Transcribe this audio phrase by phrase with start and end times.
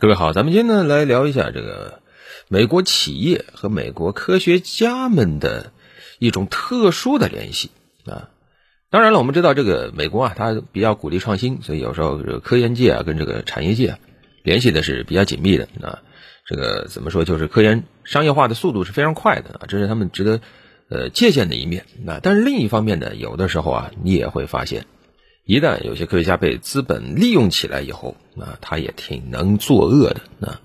[0.00, 1.98] 各位好，咱们今天呢来聊一下这个
[2.46, 5.72] 美国企业和美国科学家们的
[6.20, 7.72] 一种特殊的联系
[8.06, 8.30] 啊。
[8.90, 13.98] 当然了，我们知道这个美国啊，它比较鼓励创新，所以有时候这个科研界啊跟这个产业界
[14.44, 15.98] 联系的是比较紧密的啊。
[16.46, 20.40] 这个怎么说，就是科研商业化的速度是非常快的啊，这是他们值得
[20.88, 21.86] 呃借鉴的一面。
[22.04, 24.86] 那但是另一方面呢，有的时候啊，你也会发现。
[25.48, 30.20] 一旦有些科学家被资本利用起来以后，啊，他也挺能作恶的。
[30.46, 30.60] 啊，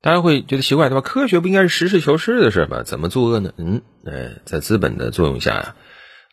[0.00, 1.02] 大家会觉得奇怪，对吧？
[1.02, 2.82] 科学不应该是实事求是的事吧？
[2.84, 3.52] 怎么作恶呢？
[3.58, 5.76] 嗯，哎，在资本的作用下呀，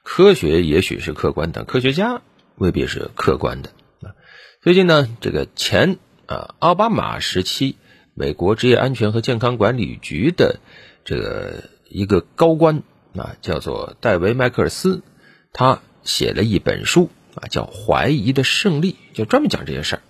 [0.04, 2.22] 科学也许是客观的，科学家
[2.56, 3.72] 未必是客观的。
[4.00, 4.16] 啊，
[4.62, 5.98] 最近呢，这个前
[6.28, 7.76] 啊奥巴马时期
[8.14, 10.62] 美国职业安全和健康管理局的
[11.04, 12.84] 这个一个高官
[13.18, 15.04] 啊，叫做戴维·麦克尔斯，
[15.52, 17.10] 他写了一本书。
[17.36, 20.02] 啊，叫怀疑的胜利，就专门讲这些事儿，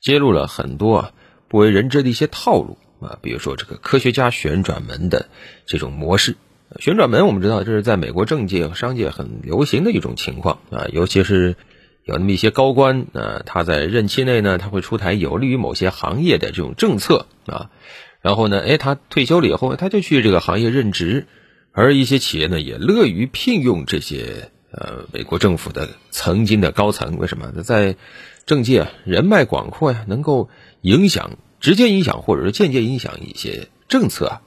[0.00, 1.12] 揭露了很多啊
[1.48, 5.28] 不为人知的一些套路啊，比如说这个科学家旋转门的
[5.66, 6.36] 这种模式。
[6.80, 11.56] 旋转门我们知道这是在美国政界和商界很流行的一种情况啊，尤其是
[12.04, 17.70] 有那么一些高官啊，他在任期内呢，他会出台有利于某些行业的这种政策啊，
[18.20, 21.26] 然后呢，哎，他退休了以后，他就去这个行业任职，
[21.72, 24.50] 而一些企业呢，也乐于聘用这些。
[24.78, 27.96] 呃，美国政府的曾经的高层，为什么在
[28.44, 30.04] 政界人脉广阔呀？
[30.06, 30.50] 能够
[30.82, 34.42] 影响、直接影响或者是间接影响一些政策啊？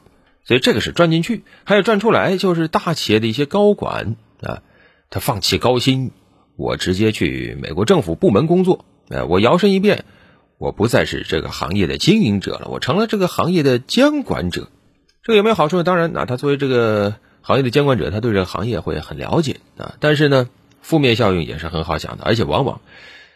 [0.46, 4.62] 所以这个是赚进去，还有赚出来，就是大企业的一些高管啊，
[5.10, 6.12] 他放弃高薪，
[6.56, 10.06] 我直接去美国政府部门工作，哎，我摇身一变，
[10.60, 14.70] 我不再是这个行业的经营者了，我成了这个行业的监管者。
[15.24, 15.84] 这个有没有好处呢？
[15.84, 17.16] 当然，那他作为这个。
[17.50, 20.48] 行业的监管者，他对这个行业会很了解啊，但是呢，
[20.84, 22.80] 负面效应也是很好想的，而且往往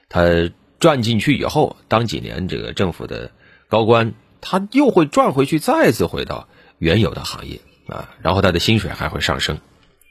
[0.08, 3.31] 他转进去以后，当几年这个政府的
[3.70, 6.47] 高官，他又会转回去，再次回到
[6.78, 9.58] 原有的行业啊，然后他的薪水还会上升。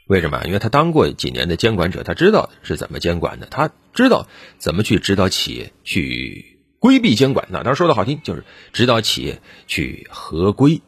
[0.09, 0.43] 为什么？
[0.47, 4.27] 因为他当过几年的监管者，他知道是怎么监管的，他知道
[4.59, 7.47] 怎么去指导企业去规避监管。
[7.51, 10.83] 那当然说的好听，就是指导企业去合规。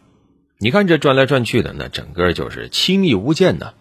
[0.59, 3.75] 你看这转来转去的，那整个就是亲密无间呢。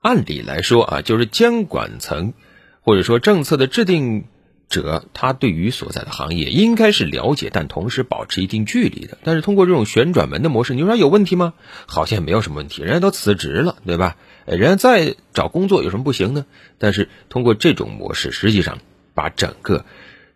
[0.00, 2.34] 按理来说啊，就是监管层
[2.80, 4.24] 或者说政策的制定
[4.68, 9.18] 者，他对于所在的行业应该是了解，但同时保持一定距离的。
[9.24, 11.54] 但是通过这种旋转门的模式，你说有问题吗？
[11.86, 14.16] 好像没有什么问题，人家都辞职了，对吧？
[14.44, 16.44] 人家再找工作有什么不行呢？
[16.78, 18.78] 但是通过这种模式，实际上
[19.14, 19.84] 把整个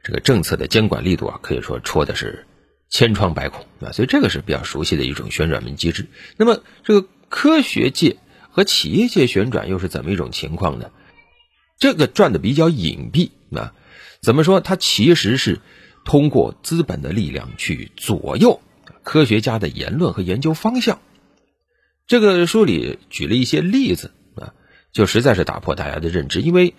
[0.02, 2.46] 这个政策的监管力度啊，可以说戳的是。
[2.90, 6.06] 千疮百孔啊，所以这个是比较熟悉的一种旋转门机制。
[6.36, 8.16] 那么，这个科学界
[8.50, 10.90] 和企业界旋转又是怎么一种情况呢？
[11.78, 13.72] 这个转的比较隐蔽啊，
[14.20, 14.60] 怎么说？
[14.60, 15.60] 它其实是
[16.04, 18.60] 通过资本的力量去左右
[19.04, 21.00] 科学家的言论和研究方向。
[22.06, 24.52] 这个书里举了一些例子啊，
[24.92, 26.74] 就实在是打破大家的认知，因为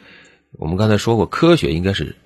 [0.52, 2.18] 我们刚才说过，科学应该是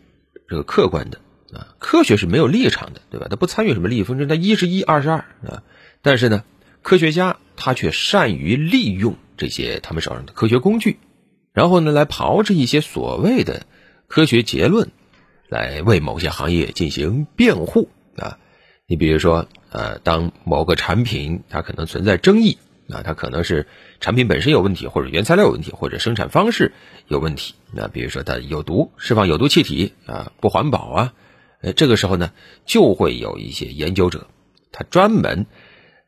[0.50, 1.20] 这个客观的。
[1.56, 3.28] 啊，科学是没有立场的，对吧？
[3.30, 5.64] 他不参与什么利益纷争，他一是一，二是二啊。
[6.02, 6.44] 但是呢，
[6.82, 11.00] 科学家他却善于利用这些他们手上的科学工具，
[11.54, 13.66] 然后呢，来炮制一些所谓的
[14.08, 14.92] 科学结论，
[15.48, 18.38] 来为某些行业进行辩护啊。
[18.86, 22.58] 你比如说，呃，当某个产品它可能存在争议
[22.90, 23.68] 啊，它可能是
[24.00, 26.74] 产品本身有问题，或者原材料有问题，或者生产方式
[27.08, 27.56] 有问题。
[27.72, 31.14] 那比如说它有毒，释放有毒气体啊，不环保啊。
[31.66, 32.32] 呃，这个时候呢，
[32.68, 34.28] 就会有一些研究者，
[34.72, 35.48] 他专门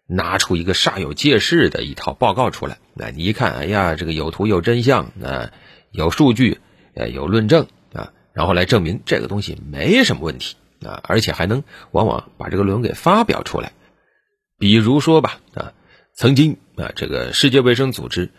[0.06, 2.78] 拿出一个煞有介事的一套报告出来。
[2.94, 5.52] 那你一看，哎呀，这个有图有真相，啊，
[5.90, 6.60] 有数据，
[6.94, 13.72] 呃，有论证啊，然后来证明这个东西没什么问题啊，而且还能往往把这个论文给发表出来。
[14.60, 15.74] 比如说吧，啊，
[16.14, 18.30] 曾经啊，这个世界卫生组织，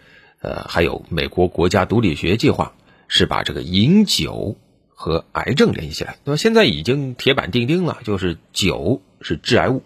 [0.40, 2.74] 呃，还有美国国家毒理学计划，
[3.08, 4.56] 是把这个饮酒。
[5.00, 9.84] 和癌症联系起来，那么现在已经铁板钉钉了，就是酒是致癌物，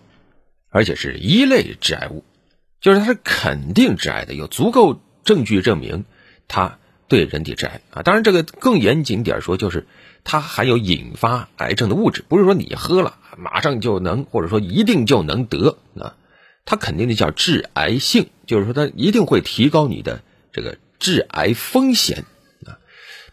[0.70, 2.24] 而且是一类致癌物，
[2.80, 6.06] 就是它是肯定致癌的，有足够证据证明
[6.48, 6.78] 它
[7.08, 8.02] 对人体致癌啊。
[8.02, 9.86] 当然，这个更严谨点说，就是
[10.24, 16.16] 它含有引发癌症的物质，不是说你喝了马上就能，或者说一定就能得啊。
[16.64, 20.22] 它肯定的叫致癌性，就是说它一定会提高你的
[20.52, 22.24] 这个致癌风险。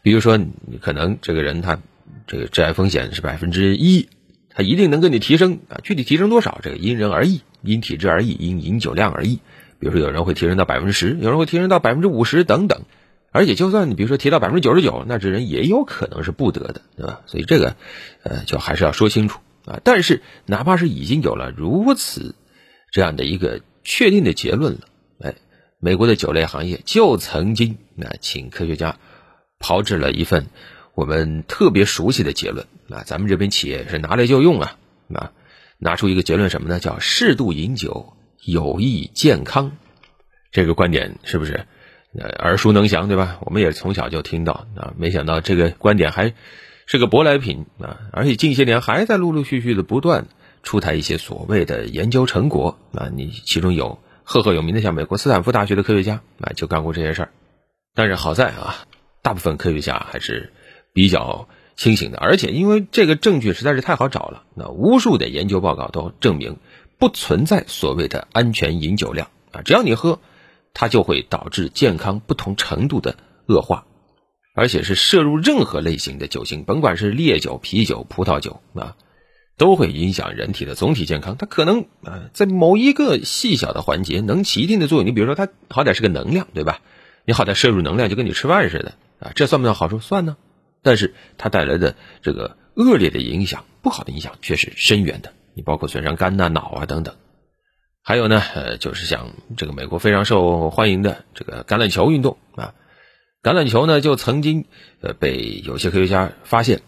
[0.02, 1.80] 比如说，你可能这个人他
[2.28, 4.10] 这个致癌风险是百分之一，
[4.50, 9.40] 他一定能给你提升啊，具体提升多少，这个因人而异，因体质而异，因饮酒量而异。
[9.80, 12.84] 比如说，有人会提升到百分之十，有人会提升到百分之五十等等。
[13.32, 17.22] 而且，就算你比如说提到百分之九十九，那这人也有可能是不得的，对吧？
[17.28, 17.76] 所以这个，
[18.24, 19.80] 呃，就还是要说清楚啊。
[19.84, 22.34] 但是哪怕是已经有了如此
[22.92, 24.80] 这样的一个确定的结论了，
[25.20, 25.36] 哎，
[25.80, 28.98] 美国的酒类行业就曾经那请科学家
[29.60, 30.48] 炮制了一份
[30.96, 34.78] 我们特别熟悉的结论啊，咱们这边企业是拿来就用啊
[35.14, 35.32] 啊，
[35.78, 36.80] 拿出一个结论什么呢？
[36.80, 38.14] 叫适度饮酒
[38.44, 39.72] 有益健康。
[40.52, 41.68] 这个观点是不是
[42.18, 43.38] 呃耳熟能详，对吧？
[43.42, 46.34] 我们也从小就听到啊，没想到这个观点还
[46.88, 50.26] 是个舶来品啊，而且近些年还在陆陆续续的不断
[50.64, 53.10] 出台一些所谓的研究成果啊。
[53.14, 57.32] 你其中有赫赫有名的，像美国斯坦福大学的科学家啊，就干过这些事儿。
[57.94, 58.86] 但是好在啊，
[59.22, 60.54] 大部分科学家还是
[60.94, 66.58] 比较清醒的，而且因为这个证据实在是太好找了，那无数的研究报告都证明
[66.98, 70.20] 不存在所谓的安全饮酒量啊，只要你喝。
[70.72, 73.16] 它就会导致健康不同程度的
[73.48, 73.86] 恶化，
[74.54, 78.96] 而且是摄入任何类型的酒精，甭管是烈酒、啤酒、葡萄酒啊，
[79.58, 81.38] 都会影响人体的总体健康。
[81.38, 85.08] 它可能啊，在某一个细小的环节能起一定的作用。
[85.08, 86.82] 你比如说，它好歹是个能量，对吧？
[87.26, 90.00] 你好歹摄入能量，就跟你吃饭似的啊，这算不算好处？
[90.00, 90.38] 算呢。
[90.82, 95.34] 但是它带来的这个恶劣的影响、不好的影响却是深远的。
[95.54, 97.16] 你包括损伤肝呐、脑啊等等。
[98.02, 102.74] 还有呢，呃，就是像这个美国非常受欢迎的这个橄榄球运动啊，
[103.44, 104.66] 橄榄球呢就曾经
[105.02, 106.82] 呃被有些科学家发现，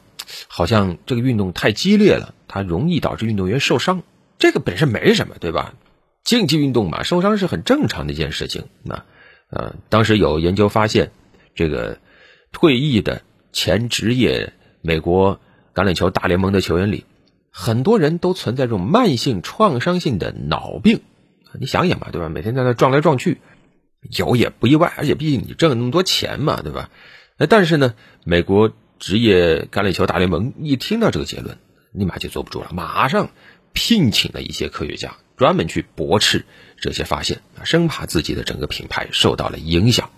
[0.47, 4.03] 好像这个运动太激烈了，它容易导致运动员受伤。
[4.39, 5.75] 这个本身没什么，对吧？
[6.23, 8.65] 竞技运动嘛，受伤是很正常的一件事情。
[8.83, 9.03] 那
[9.49, 11.11] 呃，当时有研究发现，
[11.55, 11.99] 这个
[12.51, 13.21] 退役的
[13.51, 15.39] 前职业美国
[15.73, 17.05] 橄榄球大联盟的球员里。
[17.49, 21.01] 很多人都存在这种慢性创伤性的脑病，
[21.59, 22.29] 你想想吧，对吧？
[22.29, 23.41] 每天在那撞来撞去，
[24.09, 26.89] 有也不意外，而且毕竟你挣了那么多钱嘛，对吧？
[27.49, 27.93] 但是呢，
[28.23, 31.57] 美国职业橄榄球大联盟一听到这个结论，
[31.91, 33.31] 立马就坐不住了，马上
[33.73, 36.45] 聘请了一些科学家，专门去驳斥
[36.79, 40.09] 这些发现，生怕自己的整个品牌受到了影响，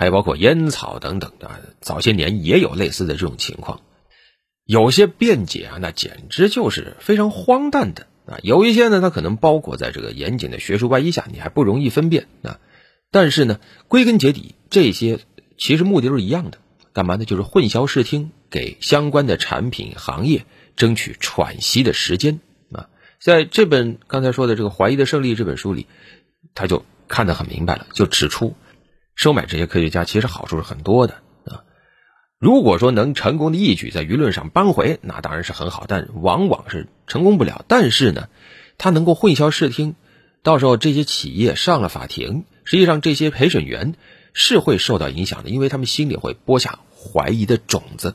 [0.00, 3.82] 还包括烟草等等的，早些年也有类似的这种情况。
[4.64, 8.38] 有些辩解啊，那简直就是非常荒诞的啊！
[8.42, 12.60] 有一些呢，它可能包裹在这个严谨的学术外衣下，你还不容易分辨啊。
[13.10, 15.18] 但是呢，归根结底，这些
[15.58, 16.56] 其实目的都是一样的，
[16.94, 17.26] 干嘛呢？
[17.26, 22.40] 就是混淆视听，给相关的产品行业争取喘息的时间
[22.72, 22.88] 啊。
[23.20, 25.86] 在这本刚才说的这个《怀疑的胜利》这本书里，
[26.54, 28.56] 他就看得很明白了，就指出，
[29.20, 31.64] 收买这些科学家其实好处是很多的啊。
[32.38, 37.62] 如果说能成功的一举在舆论上扳回，那当然是很好，但往往是成功不了。
[37.68, 38.30] 但是呢，
[38.78, 39.94] 他能够混淆视听，
[40.42, 43.94] 到时候这些企业上了法庭，实际上这些陪审员
[44.32, 48.14] 是会受到影响的，因为他们心里会播下怀疑的种子。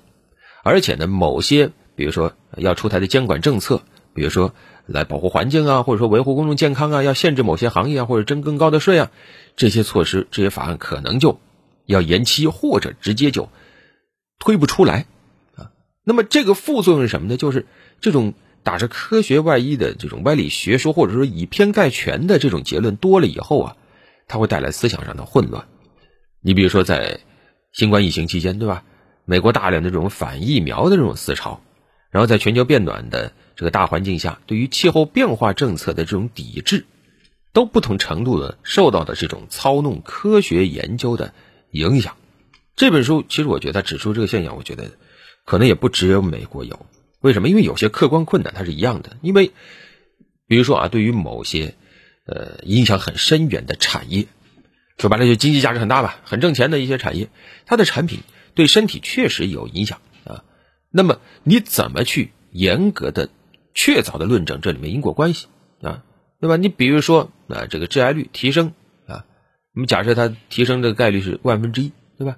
[0.63, 3.84] 而且呢，某些比如说要出台的监管政策，
[4.16, 4.56] 比如说
[4.86, 9.12] 来保护环境啊，或者说维护公众健康啊，要限制某些行业啊，或者征更高的税啊，
[9.56, 11.40] 这些措施、这些法案可能就
[11.86, 13.50] 要延期，或者直接就。
[14.38, 15.06] 推不出来，
[15.56, 15.72] 啊，
[16.04, 17.38] 那么这个副作用是什么呢？
[17.38, 17.66] 就是
[18.02, 18.34] 这种
[18.64, 23.78] 打着科学外衣的这种歪理学说，或者说以偏概全的这种结论多了以后啊，
[24.28, 25.66] 它会带来思想上的混乱。
[26.42, 27.22] 你比如说在
[27.72, 28.84] 新冠疫情期间，对吧？
[29.24, 31.62] 美国大量的这种反疫苗的这种思潮，
[32.12, 36.86] 然后在全球变暖的这个大环境下，对于气候变化政策的这种抵制，
[37.53, 41.34] 都不同程度的受到的这种操弄科学研究的
[41.72, 42.18] 影响。
[42.75, 44.91] 这本书其实我觉得指出这个现象，我觉得
[45.46, 46.86] 可能也不只有美国有。
[47.22, 47.50] 为什么？
[47.50, 49.18] 因为有些客观困难它是一样的。
[49.22, 49.51] 因为
[50.48, 51.75] 比如说啊，对于某些
[52.25, 54.27] 呃影响很深远的产业，
[54.98, 57.29] 说白了就经济价值很大吧，很挣钱的一些产业，
[57.65, 58.20] 它的产品
[58.53, 60.44] 对身体确实有影响啊。
[60.91, 63.29] 那么你怎么去严格的、
[63.75, 65.48] 确凿的论证这里面因果关系
[65.82, 66.03] 啊？
[66.39, 66.58] 对吧？
[66.58, 68.74] 你比如说啊，这个致癌率提升
[69.05, 69.25] 啊，
[69.74, 72.38] 我们假设它提升的概率是万分之一，对吧？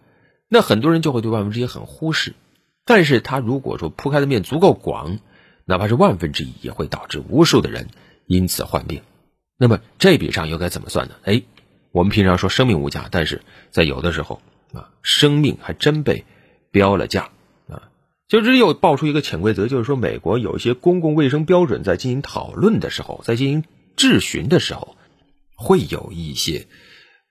[0.49, 2.33] 那很多人就会对万分之一很忽视，
[2.85, 5.19] 但是他如果说铺开的面足够广，
[5.65, 7.87] 哪怕是万分之一，也会导致无数的人
[8.25, 9.01] 因此患病。
[9.57, 11.15] 那么这笔账又该怎么算呢？
[11.23, 11.43] 哎，
[11.91, 13.41] 我们平常说生命无价，但是
[13.71, 14.41] 在有的时候
[14.73, 16.25] 啊，生命还真被
[16.71, 17.29] 标了价。
[18.27, 23.63] 就是又爆出一个潜规则，就是说美国有一些公共卫生标准在进行讨论的时候，在进行
[23.95, 24.95] 质询的时候，
[25.55, 26.67] 会有一些，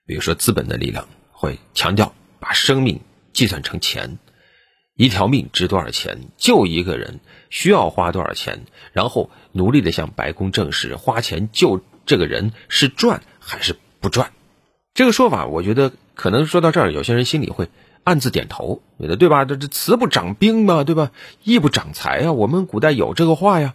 [0.05, 2.13] 比如说资本的力量会强调。
[2.39, 3.01] 把生命
[3.33, 4.19] 计算成钱，
[4.95, 6.29] 一条命值多少钱？
[6.37, 8.65] 救一个人需要花多少钱？
[8.93, 14.31] 然后努力的向白宫证实，花钱救这个人是赚还是不赚？
[14.93, 17.69] 这个说法，我觉得可能说到这儿，有些人心里会
[18.03, 19.45] 暗自点头，觉得对吧？
[19.45, 21.11] 这这慈不长兵嘛，对吧？
[21.43, 22.31] 义不长财啊。
[22.31, 23.73] 我们古代有这个话呀。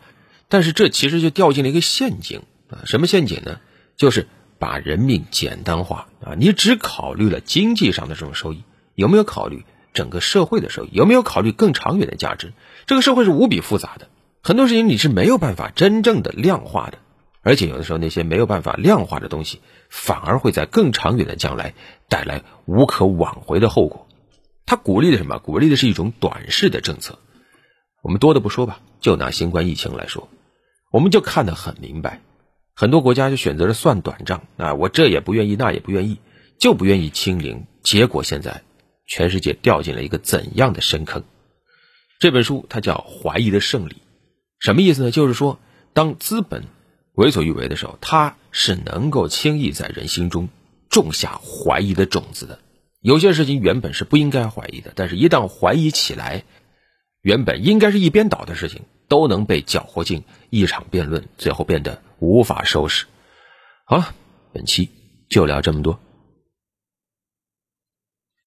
[0.48, 2.84] 但是这其实就掉进了一个陷阱啊！
[2.84, 3.58] 什么陷阱呢？
[3.96, 6.34] 就是把人命简单化啊！
[6.36, 8.62] 你只考虑了经济上的这种收益，
[8.94, 9.64] 有没有考虑
[9.94, 10.90] 整个社会的收益？
[10.92, 12.52] 有没有考虑更长远的价值？
[12.84, 14.08] 这个社会是无比复杂的，
[14.42, 16.98] 很多事情你是没有办法真正的量化的，
[17.40, 21.72] 而且有的时候那些没有办法量化的东西，反而会在更长远的将来
[22.10, 24.06] 带来无可挽回的后果。
[24.66, 25.38] 他鼓励的什么？
[25.38, 27.18] 鼓励的是一种短视的政策。
[28.02, 30.28] 我们多的不说吧，就拿新冠疫情来说，
[30.90, 32.20] 我们就看得很明白，
[32.74, 36.18] 很多国家就选择了算短账啊，我这也不愿意，那也不愿意，
[36.58, 37.66] 就不愿意清零。
[37.82, 38.62] 结果现在，
[39.06, 41.24] 全世界掉进了一个怎样的深坑？
[42.18, 43.92] 这本书它叫《怀疑的胜利》，
[44.58, 45.10] 什么意思呢？
[45.10, 45.58] 就是说，
[45.92, 46.64] 当资本
[47.14, 50.48] 为所欲为的时候，它是能够轻易在人心中
[50.88, 52.58] 种下怀疑的种子的。
[53.02, 56.44] 有些事情原本是不应该怀疑的，但是一旦怀疑起来。
[57.20, 63.06] 原本应该是一边倒的事情，都能被搅和进一场辩论，最后变得无法收拾。
[63.84, 64.12] 好了，
[64.52, 64.90] 本期
[65.28, 66.00] 就聊这么多。